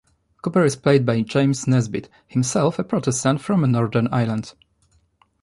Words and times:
Cooper 0.41 0.63
is 0.65 0.75
played 0.75 1.05
by 1.05 1.21
James 1.21 1.67
Nesbitt, 1.67 2.09
himself 2.25 2.79
a 2.79 2.83
Protestant 2.83 3.39
from 3.39 3.71
Northern 3.71 4.07
Ireland. 4.11 4.55